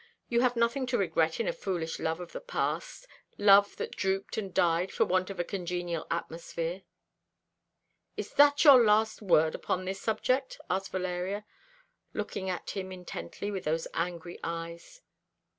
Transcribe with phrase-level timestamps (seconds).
[0.29, 3.05] You can have nothing to regret in a foolish love of the past,
[3.37, 6.81] love that drooped and died for want of a congenial atmosphere."
[8.17, 11.45] "Is that your last word upon this subject?" asked Valeria,
[12.15, 15.01] looking at him intently with those angry eyes.